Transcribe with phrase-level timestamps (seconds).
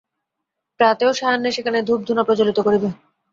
[0.79, 2.89] প্রাতে ও সায়াহ্নে সেখানে ধূপ-ধুনা প্রজ্বলিত করিবে।